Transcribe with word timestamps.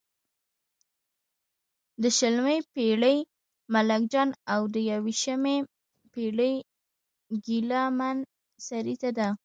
د 2.01 2.03
شلمې 2.17 2.57
پېړۍ 2.73 3.17
ملنګ 3.73 4.05
جان 4.13 4.29
او 4.53 4.61
د 4.73 4.75
یوویشمې 4.89 5.57
پېړې 6.13 6.53
ګیله 7.45 7.81
من 7.97 8.17
سریزه 8.67 9.11
ده. 9.17 9.27